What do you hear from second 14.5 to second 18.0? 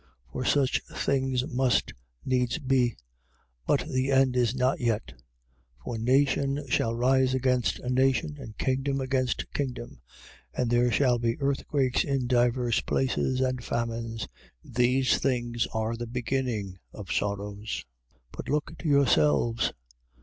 These things are the beginning of sorrows.